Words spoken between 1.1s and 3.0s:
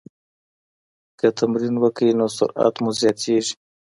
که تمرین وکړئ نو سرعت مو